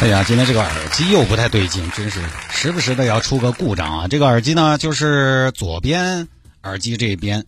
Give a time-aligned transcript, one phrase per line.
[0.00, 2.20] 哎呀，今天这个耳机又不太对劲，真是
[2.50, 4.06] 时不时的要出个故障啊！
[4.08, 6.28] 这个耳机呢，就是左边
[6.62, 7.44] 耳机这边，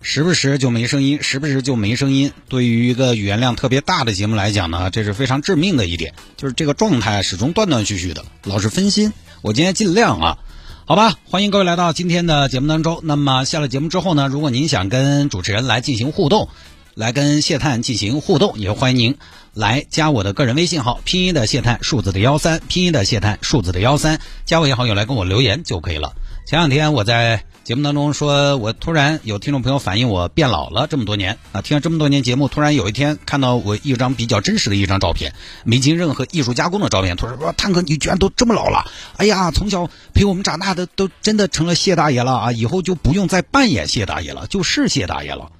[0.00, 2.32] 时不时就没声音，时不时就没声音。
[2.48, 9.12] 对于一个语言量特别大的节目来讲呢，这是非常致命的一点，就是这个状态始终断断续续的，老是分心。
[9.42, 10.38] 我今天尽量啊，
[10.84, 13.00] 好吧，欢迎各位来到今天的节目当中。
[13.02, 16.50] 那么下了节目之后呢，如果您想跟主持人来进行互动，
[16.94, 19.16] 来跟谢探进行互动，也欢迎您。
[19.52, 26.12] 来加我的个人微信号，拼音的谢探，数字的幺三，拼音的谢探，数字的幺三，加为好友来跟我留言就可以了。
[26.46, 45.50] 前两天我在节目当中说，我突然有听众朋友反映我变老了这么多年啊，听了这么多年节目，突然有一天看到我一张比较真实的一张照片，没经任何艺术加工的照片，突然说探哥你居然都这么老了，哎呀，从小陪我们长大的都真的成了谢大爷了啊，以后就不用再扮演谢大爷了，就是谢大爷了。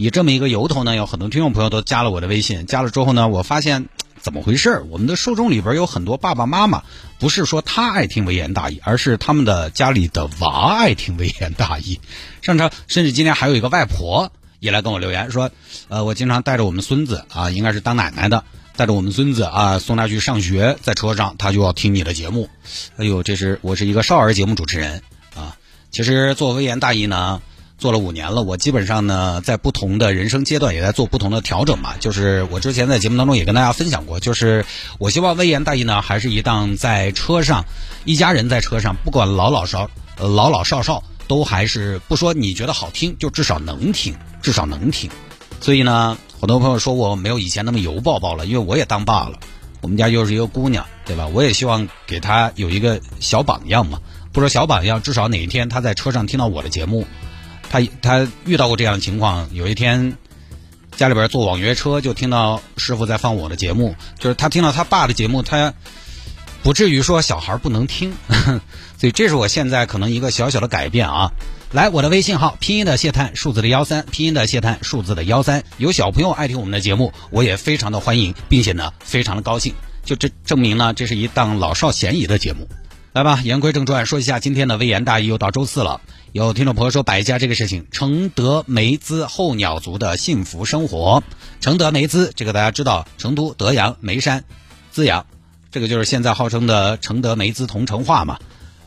[0.00, 2.64] 以这么一个由头呢，有很多听众朋友都加了我的微信。
[2.64, 3.86] 加了之后呢，我发现
[4.18, 4.82] 怎么回事？
[4.88, 6.84] 我们的受众里边有很多爸爸妈妈，
[7.18, 12.00] 不是说他爱听微言大义，而是他们的家里的娃爱听微言大义。
[12.40, 15.50] 上车，甚至今天还有一个外婆也来跟我留言说，
[15.88, 18.44] 呃，我经常带着我们孙子啊，应该是当奶奶的，
[18.76, 22.48] 带着我们孙子啊送他去上学，在车上他就要听你的节目。
[22.96, 25.02] 哎呦，这是我是一个少儿节目主持人
[25.36, 25.58] 啊。
[25.90, 27.42] 其实做微言大义呢。
[27.80, 31.94] 做了五年了，我基本上呢，在不同的人生阶段也在做不同的调整嘛。
[31.98, 34.66] 就是我之前在节目当中也跟大家分享过，就是
[34.98, 37.64] 我希望微言大义呢，还是一档在车上，
[38.04, 45.10] 一家人在车上，不管老老少老老少少，都还是不说你觉得好听，就至少能听，至少能听。
[45.58, 49.38] 所以呢，很多朋友说我没有以前那么油爆爆了，因为我也当爸了，
[49.80, 51.26] 我们家又是一个姑娘，对吧？
[51.28, 54.00] 我也希望给她有一个小榜样嘛，
[54.32, 57.06] 不说小榜样，至少哪一天她在车上听到我的节目。
[57.70, 60.18] 他他遇到过这样的情况，有一天
[60.96, 65.72] 家里边坐网约车，就听到师傅在放我的节目，就是他听到他爸的节目，他
[66.62, 68.12] 不至于说小孩不能听，
[68.98, 71.32] 所以这是我现在可能一个小小的改变啊。
[71.72, 79.72] 来，我的微信号拼音的谢探，数字的幺三，拼音的谢探，数字的幺三，有小朋友爱听我们的节目，我也非常的欢迎，并且呢非常的高兴，
[80.04, 82.68] 就这证明呢这是一档老少咸宜的节目。
[83.12, 86.00] 来吧，言归正传，说一下今天的微言大义，又到周四了。
[86.30, 91.24] 有听众朋友说百家这个事情，承德梅兹候鸟族的幸福生活。
[91.60, 94.44] 承德梅兹，这个大家知道，成都、德阳、眉山、
[94.92, 95.26] 资阳，
[95.72, 98.38] 这个就是现在号称的承德梅兹同城化嘛。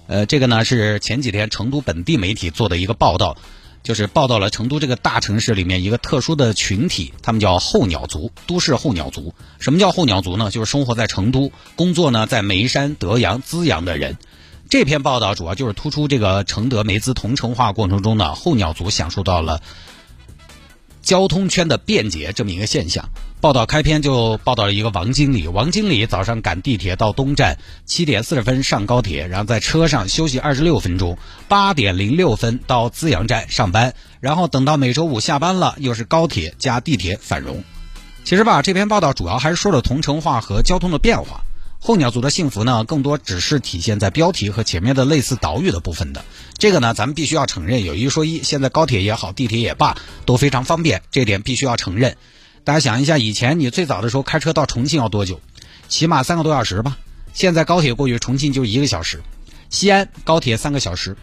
[0.07, 3.35] 呃，这个呢是前几天成都本地媒体做的一个报道。
[3.83, 9.35] 就是报道了成都这个大城市里面一个特殊的群体，他们叫候鸟族，都市候鸟族。
[9.59, 10.49] 什么叫候鸟族呢？
[10.49, 14.17] 就是生活在成都，工作呢在眉山、德阳、资阳的人。
[14.69, 19.61] 这篇报道主要就是突出这个承德梅资同城化过程中呢，候鸟族享受到了。
[21.03, 23.09] 交通圈的便捷这么一个现象，
[23.41, 25.47] 报道开篇就报道了一个王经理。
[25.47, 31.17] 王经理早上赶地铁到东站，七点四十分上高铁，然后在车上休息二十六分钟，
[31.49, 37.63] 八点零六分到资阳站上班，然后等到每周五下班了，又是高铁加地铁返蓉。
[38.23, 41.43] 其实吧，这篇报道主要还是说了同城化和交通的变化。
[41.85, 46.23] 候鸟族的幸福呢，更多只是体现在标题和前面的类似岛屿的部分的。
[46.57, 52.15] 这个呢，咱们必须要承认，有一说一，现在高铁也好，地铁也罢，都非常方便，这点必须要承认。
[52.63, 55.41] 大家想一下，以前你最早的时候开车到重庆要多久？
[55.89, 56.97] 起码三个多小时吧。
[57.33, 59.21] 现在高铁过去重庆就一个小时，
[59.69, 61.17] 西安高铁三个小时。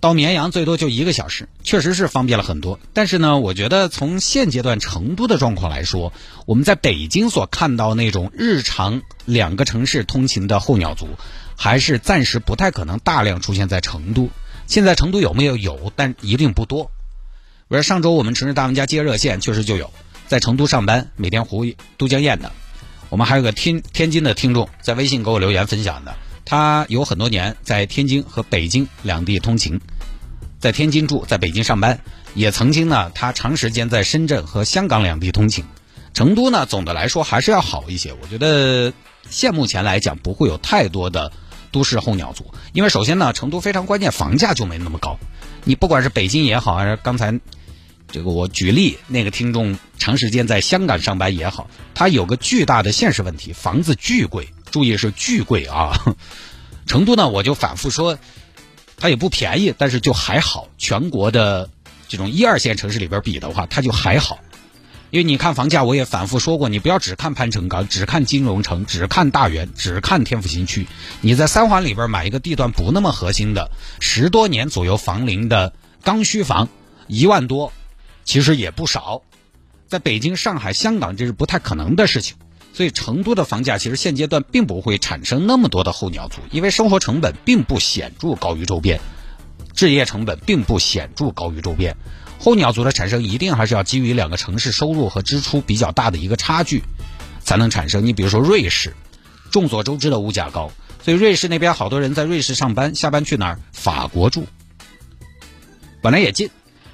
[0.00, 2.78] 到绵阳最多就一个小时，确实是方便了很多。
[2.92, 6.12] 但是呢，我觉得从现阶段成都的状况来说，
[6.46, 11.08] 我们在北京所看到那种日常两个城市通勤的候鸟族，
[11.56, 14.28] 还是暂时不太可能大量出现在成都。
[14.66, 15.56] 现在成都有没有？
[15.56, 16.90] 有，但一定不多。
[17.68, 19.92] 比如上周我们城市大玩家接热线确实就有
[20.28, 22.52] 在成都上班，每天回都江堰的。
[23.08, 26.14] 我们还有个天天津的听众在微信给我留言分享的。
[26.44, 29.80] 他有很多年在天津和北京两地通勤，
[30.66, 32.00] 在天津住，在北京上班，
[32.34, 35.64] 也曾经呢，他长时间在深圳和香港两地通勤。
[36.12, 38.12] 成都呢，总的来说还是要好一些。
[38.20, 38.92] 我觉得
[39.30, 41.30] 现目前来讲，不会有太多的
[41.70, 45.16] 都市候鸟族，因为首先呢，成都非常关键，房价就没那么高。
[45.62, 47.38] 你不管是北京也好，还是刚才
[48.10, 54.48] 这个我举例那个听众长时间在香港上班也好，他有个巨大的现实问题，房子巨贵。
[54.72, 55.96] 注意是巨贵啊！
[56.86, 58.18] 成都呢，我就反复说，
[58.96, 60.68] 它也不便宜，但是就还好。
[60.78, 61.70] 全国的
[62.08, 64.38] 这种一二线城市里边比的话，它就还好。
[65.10, 70.86] 因为你看房价，我也反复说过，你不要只看潘城港，只看金融城，只看大园，只看天府新区。
[71.20, 73.70] 你在三环里边买一个地段不那么核心的
[74.00, 75.72] 十多年左右房龄的
[76.02, 76.68] 刚需房，
[77.06, 77.72] 一万多，
[78.24, 79.22] 其实也不少。
[79.86, 82.36] 在北京、上海、香港，这是不太可能的事情。
[82.76, 89.00] 所以成都的房价其实现阶段并不会产生那么多的候鸟族，因为生活成本并不显著高于周边，
[89.72, 91.96] 置业成本并不显著高于周边。
[92.38, 96.82] 候鸟族的产生一定还是要基于两个城市收入和支出比较大的一个差距，
[97.42, 98.04] 才能产生。
[98.04, 98.94] 你比如说瑞士，
[99.50, 100.70] 众所周知的物价高，
[101.02, 103.60] 所以瑞士那边好多人在瑞士上班，下班去哪儿？
[103.72, 104.46] 法国住，
[106.02, 106.50] 本来也近。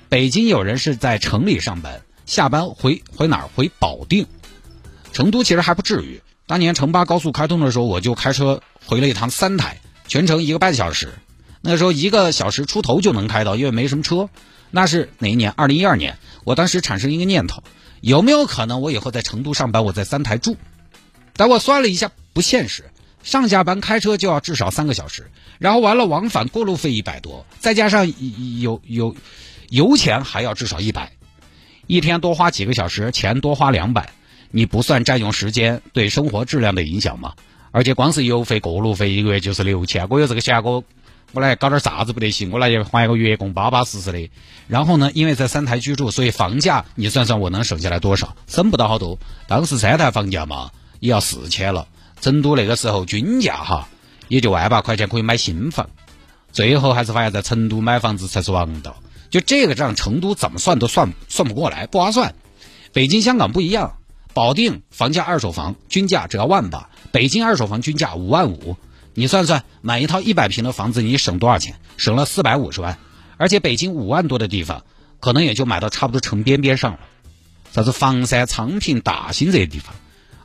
[0.08, 3.50] 北京有人是在城里上班，下班回回哪儿？
[3.56, 4.28] 回保定。
[5.12, 6.20] 成都其实还不至于。
[6.46, 9.78] 当年成巴高速开通的时候，我就开车回了一趟三台，
[10.08, 11.10] 全程一个半小时。
[11.60, 14.28] 那时候一个小时出头就能开到，因为没什么车。
[14.70, 15.50] 那是哪一年？
[15.52, 16.18] 二零一二年。
[16.44, 17.62] 我当时产生一个念头，
[18.00, 20.56] 有没有可能我以后在成都上班，我在三台住？
[21.36, 22.84] 但我算了一下，不现实。
[23.22, 25.30] 上下班开车就要至少三个小时，
[25.60, 28.12] 然后完了往返过路费一百多，再加上
[28.60, 29.14] 有有
[29.68, 31.12] 油钱还要至少一百，
[31.86, 34.12] 一天多花几个小时，钱多花两百。
[34.52, 37.32] 你不算占用时间对生活质量的影响嘛？
[37.72, 40.84] 而且光是油费、过路费一个月就是六千，我有这个钱，我
[41.32, 42.50] 我来搞点啥子不得行？
[42.50, 44.30] 我来还一个月供，巴巴适适的。
[44.68, 48.36] 然后呢，因为在三台居住，所以房价你算算我能省下来多少？
[48.46, 49.18] 省不到好多。
[49.48, 50.70] 当时三台房价嘛，
[51.00, 51.88] 也要四千了。
[52.20, 53.88] 成都那个时候均价哈，
[54.28, 55.88] 也就万把块钱可以买新房。
[56.52, 58.96] 最后还是发现，在成都买房子才是王道。
[59.30, 62.34] 就这个账，成都怎么算都算算不过来，不划算。
[62.92, 63.94] 北京、香港不一样。
[64.34, 68.76] 保定房价二手房均价只要万八，北京二手房均价五万五，
[69.14, 71.76] 你算算买一套一百平的房子你省多少钱？
[71.96, 72.98] 省了四百五十万，
[73.36, 74.84] 而且北京五万多的地方，
[75.20, 76.98] 可能也就买到差不多城边边上了，
[77.72, 79.94] 啥子房山、昌平、大兴这些地方，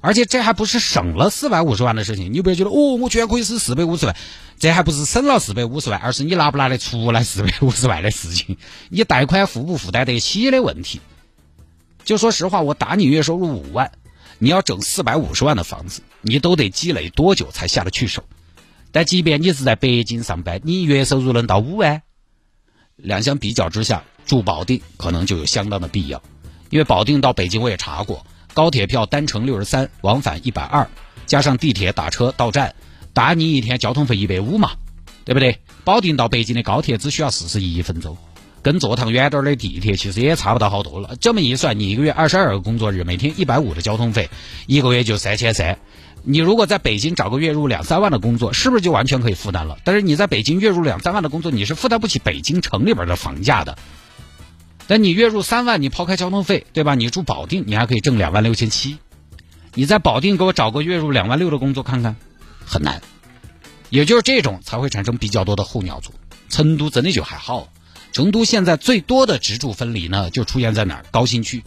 [0.01, 4.15] 而且这还不是省了四百五十万的事情，你不要觉得哦，我居然可以省四百五十万，
[4.59, 8.57] 这还不是省了四百五十万，而是你拿不拿得出来四百五十万的事情，
[8.89, 10.99] 你贷款负不负担得起的问题。
[12.07, 13.91] 就说实话，我打你月收入五万，
[14.39, 18.23] 你要整四百五十万的房子，你都得积累多久才下得去手？
[18.93, 22.01] 但即便你是在北京上班，你月收入能到五万？
[22.95, 26.23] 两相比较之下，住保定可能就有相当的必要，
[26.69, 30.87] 因为保定到北京我也查过，高铁票单程六十三，往返一百二，
[31.25, 32.73] 加上地铁打车到站，
[33.11, 34.71] 打你一天交通费一百五嘛，
[35.25, 35.59] 对不对？
[35.83, 38.17] 保定到北京的高铁只需要四十一分钟。
[38.67, 41.15] 跟坐趟远点的地铁其实也差不到好多了。
[41.21, 44.29] 这么一算，你一个月二十二个工作日，每天一百五的交通费，
[44.65, 45.79] 一个月就三千三。
[46.23, 49.77] 你如果在北京找个月入两三万的工作，是不是就完全可以负担了？
[49.85, 53.77] 但是你在北京月入两三万的工作，你是负担不起北京城里边的房价的。
[54.85, 56.93] 但你月入三万，你抛开交通费，对吧？
[56.93, 58.97] 你住保定，你还可以挣两万六千七。
[59.75, 62.17] 你在保定给我找个月入两万六的工作看看，
[62.65, 63.01] 很难。
[63.89, 66.11] 也就是这种才会产生比较多的候鸟族。
[66.49, 67.69] 成都真的就还好。
[68.17, 71.05] 成都现在最多的直住分离呢，就出现在哪儿？
[71.11, 71.63] 高新区。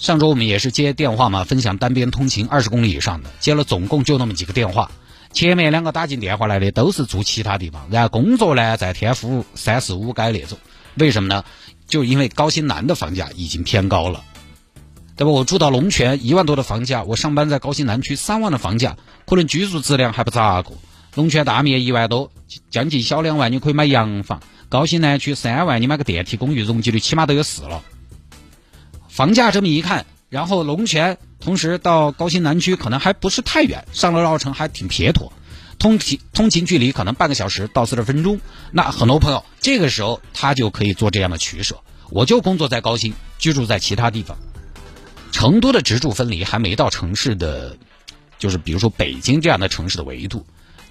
[0.00, 4.90] 上周我们也是接电话嘛，分享单边通勤二十公里以上的，接了总共就那么几个电话。
[5.32, 10.58] 前面两个打进电话来的都是住其他地方，然后工作呢在天府三四五街那种。
[10.96, 11.44] 为什么呢？
[11.86, 14.24] 就因为高新南的房价已经偏高了，
[15.14, 15.30] 对吧？
[15.30, 20.72] 我住到龙泉一万多的房价，我上班在高新南区三万的房价，可能居住质量还不咋个。
[21.16, 22.30] 龙泉大面一万多，
[22.68, 24.42] 将近小两万，你可以买洋房。
[24.68, 27.82] 高新南区三万，你买个电梯公寓，容积率起码都有四了。
[29.08, 35.32] 房价这么一看，然后龙泉同时到高新南区可能还不是太远，上了绕城还挺撇脱，
[35.78, 38.38] 通勤通勤距离可能半个小时到四十分钟。
[38.70, 41.80] 那很多朋友这个时候他就可以做这样的取舍，
[42.10, 44.36] 我就工作在高新，居住在其他地方。
[45.32, 47.78] 成都的直住分离还没到城市的，
[48.38, 50.44] 就是比如说北京这样的城市的维度。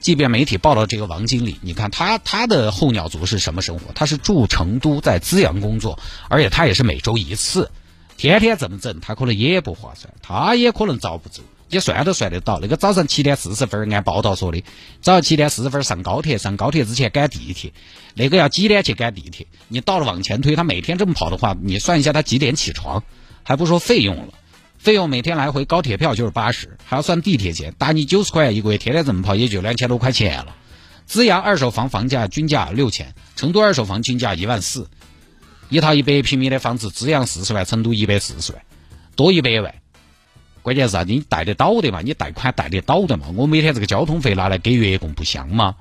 [0.06, 3.92] 即便媒体报道这个王经理，你看他他的候鸟族是什么生活？
[3.96, 5.98] 他是住成都，在资阳工作，
[6.30, 7.72] 而且他也是每周一次，
[8.16, 12.60] 天天这么整，他可能也不划算，他也可能遭不住，也算都算得到。
[12.62, 14.64] 那个早上七点四十分，按报道说的，
[15.02, 17.74] 早上七点四十分上高铁，上高铁之前赶地铁，
[18.14, 19.48] 那个要几点去赶地铁？
[19.70, 23.02] 你到了往前推，他每天这么跑的话，你算一下他几点起床，
[23.42, 24.36] 还不说费用了。
[24.86, 30.56] 费用每天来回高铁票就是八十，还要算地铁钱，打你九十块一个月，天天这么跑也就两千多块钱了。
[31.08, 34.88] 资阳二手房房价均价六千，成都二手房均价一万四，
[35.70, 38.62] 一套一百平米的房子，资阳四十万，成都一百四十万，
[39.15, 39.74] 多一百万。
[40.62, 42.01] 关键是啊，你贷得到的嘛？
[42.01, 43.25] 你贷款贷得到的嘛？
[43.36, 45.75] 我每天这个交通费拿来给月供不香吗？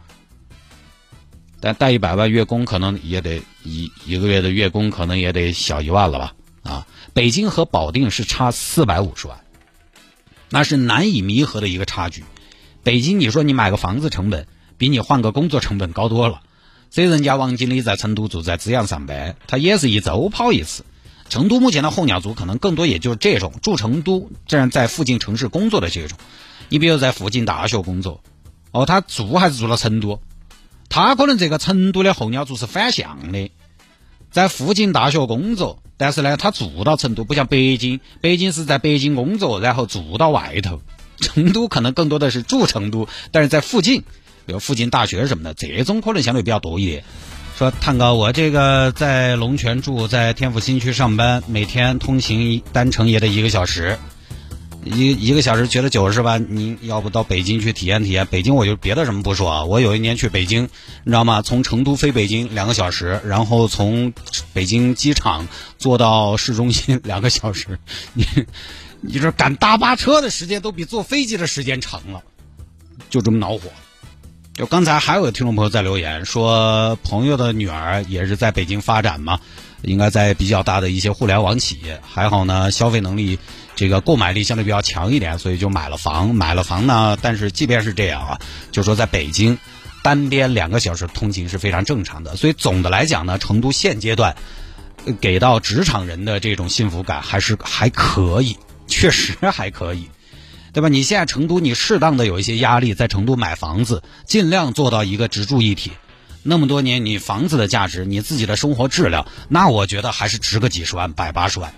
[1.61, 6.35] 但贷一百万月供可能也得一一个月的月供可能也得小一万了吧？
[6.65, 9.39] 啊，北京和保定是差四百五十万，
[10.51, 12.25] 那是难以弥合的一个差距。
[12.83, 16.41] 北京，你说你买个房子成本比你换个工作成本高多了。
[16.91, 20.85] 所以人家王经理在成都住在资阳上班，他也是一周跑一次。
[21.29, 26.19] 成都目前的候鸟族可能更多也就是这种住成都，这样在附近城市工作的这种。
[26.69, 28.21] 你比如在附近大学工作，
[28.71, 30.21] 哦，他住还是住了成都，
[30.89, 33.51] 他可能这个成都的候鸟族是反向的，
[34.35, 40.83] 在附近大学工作，但是呢，他住到成都，不像北京，北京是在北京工作，然后住到外头。
[41.21, 44.03] 成都可能更多的是住成都，但是在附近，
[44.45, 47.05] 比如附近大学什么的，这种可能相对比较多一点。
[47.57, 54.01] 说探哥，我这个在龙泉住，在天府新区上班，每天通勤单程也得一个小时，
[54.85, 56.37] 一一个小时觉得久是吧？
[56.37, 58.27] 您要不到北京去体验体验？
[58.27, 60.65] 北京我就别的什么不说啊，我有一年去北京，
[61.05, 61.41] 你知道吗？
[61.41, 64.13] 从成都飞北京两个小时，然后从
[64.53, 65.49] 北京机场
[65.79, 67.79] 坐到市中心两个小时，
[68.13, 68.27] 你
[69.01, 72.23] 你这赶大巴车的时间都比坐飞机的时间长了，
[73.09, 73.71] 就这么恼火。
[74.53, 79.41] 就刚才还有个听众朋友在留言说，朋友的女儿也是在北京发展嘛，
[79.83, 83.37] 应该在比较大的一些互联网企业，还好呢，消费能力
[83.77, 86.35] 这个购买力相对比较强一点，所以就买了房。
[86.35, 88.41] 买了房呢，但是即便是这样啊，
[88.73, 89.59] 就说在北京
[90.03, 92.37] 单边两个小时通勤是非常正常的。
[92.37, 94.37] 所以总的来讲呢，成都现阶段
[95.21, 100.09] 给到职场人的这种幸福感还是还可以，确实还可以。
[100.73, 100.89] 对吧？
[100.89, 105.93] 你现在成都，你适当的有一些压力，在成都买房子，尽量做到一个直住一体。
[106.43, 111.73] 那么多年，你房子的价值，你自己的生活质量，那我觉得还是值个几十万、百八十万。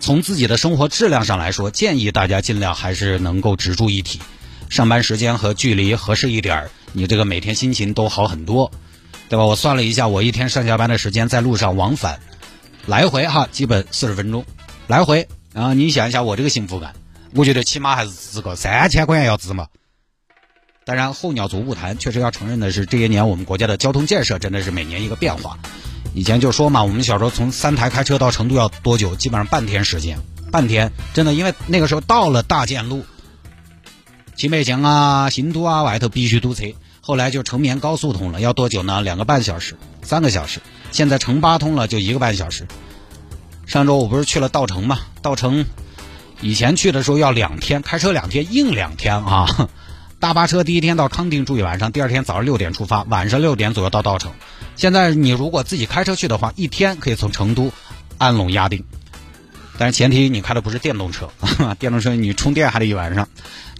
[0.00, 4.20] 从自己的生活质量上来说，建议大家尽量还是能够直住一体，
[4.68, 8.70] 上班时间和距离合适一点儿，你这个每天心情都好很多，
[9.28, 9.44] 对吧？
[9.44, 12.20] 我算了一下，我一天上下班的时间在路上往返，
[12.86, 14.44] 来回哈，基本四十分钟，
[14.86, 15.28] 来回。
[15.52, 16.94] 然后你想一下，我这个幸福感。
[17.34, 19.66] 我觉得起码还是值个三千块钱要值嘛。
[20.84, 25.58] 当然，候鸟族不谈，确实要承认的是，这些年我们国家的交通建设真的是每年一个变化。
[26.18, 29.14] 以前就说嘛，我们小时候从三台开车到成都要多久？
[29.14, 30.18] 基本上半天时间，
[30.50, 33.04] 半天真的，因为那个时候到了大建路、
[34.34, 36.64] 青梅江啊、新都啊外头必须堵车。
[37.00, 39.00] 后来就成绵高速通了，要多久呢？
[39.00, 40.60] 两个半小时、三个小时。
[40.90, 42.66] 现在成八通了，就一个半小时。
[43.64, 44.98] 上周我不是去了稻城嘛？
[45.22, 45.66] 稻城。
[46.40, 49.46] 以前去的时候要两天，开车两天，硬两天啊！
[50.20, 54.32] 大巴车第一天到康定住一晚上，第二天早上六点出发，晚上六点左右到稻城。
[54.74, 57.72] 现在你如果自己开车去的话，一天可以从成都
[58.16, 58.84] 安拢压定，
[59.78, 61.30] 但是前提你开的不是电动车，
[61.78, 63.28] 电动车你充电还得一晚上。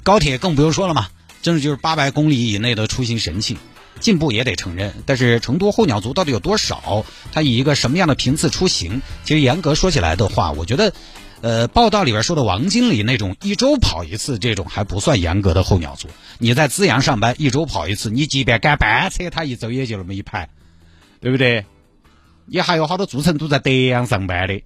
[0.04, 1.08] 高铁更不用说了嘛，
[1.42, 3.58] 真的就是八百公里以内的出行神器，
[3.98, 4.94] 进步也得承认。
[5.06, 7.04] 但是成都候鸟族到底有多少？
[7.32, 9.02] 它以一个什么样的频次出行？
[9.24, 10.92] 其实严格说起来的话，我觉得。
[11.40, 16.08] 呃，报道里边说的王经理那种一周跑一次，这种还不算严格的候鸟族。
[16.38, 20.48] 你在资阳上班，一周跑一次，你即便赶班车，他一周也就那么一排，
[21.20, 21.64] 对不对？
[22.48, 24.62] 也还有好多住成都在德阳上班的。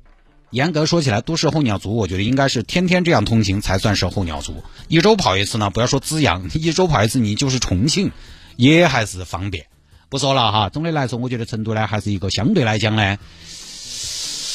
[0.50, 4.62] 严格说起来，都市候鸟族，我觉得应该是天天这样通行才算是候鸟族。
[4.88, 8.12] 一周跑一次呢，不要说资阳，一周跑一次，你就是重庆，
[8.56, 9.66] 也还是方便。
[10.08, 13.18] 不说了哈，总的来说，我觉得成都呢，还是一个相对来讲呢。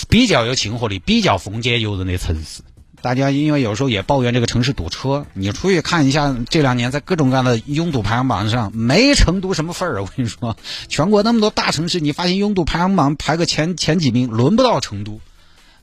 [0.09, 2.61] 比较有亲和力、比较风俭由人的城市，
[3.01, 10.01] 大家因为有时候也抱怨这个城市堵车，你出去看一下，这两年在各种各样的拥堵排行榜上，没成都什么份儿。
[10.01, 10.55] 我跟你说，
[10.87, 15.19] 全国那么多大城市，你发现拥堵排行榜排个前前几名，轮不到成都。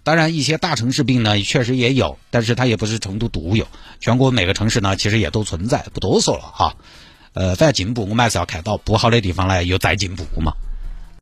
[0.02, 3.66] 当然，一些大城市病呢，确实也有，但是它也不是成都独有，
[4.00, 6.74] 全国每个城市呢，其实也都存在，不多说了哈。
[7.32, 10.52] 呃，在进步我们还是要看到，不好的地方呢，又再进步嘛。